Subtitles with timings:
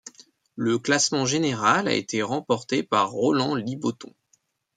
[0.55, 4.11] Le classement général a été remporté par Roland Liboton.